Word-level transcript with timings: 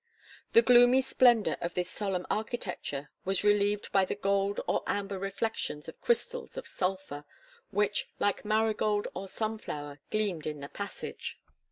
The 0.53 0.63
gloomy 0.63 1.03
splendor 1.03 1.57
of 1.61 1.75
this 1.75 1.87
solemn 1.87 2.25
architecture 2.27 3.11
was 3.23 3.43
relieved 3.43 3.91
by 3.91 4.03
the 4.03 4.15
gold 4.15 4.59
or 4.67 4.81
amber 4.87 5.19
reflections 5.19 5.87
of 5.87 6.01
crystals 6.01 6.57
of 6.57 6.65
sulphur, 6.65 7.23
which, 7.69 8.07
like 8.17 8.43
marigold 8.43 9.07
or 9.13 9.27
sunflower, 9.27 9.99
gleamed 10.09 10.47
in 10.47 10.59
the 10.59 10.69
passage. 10.69 11.37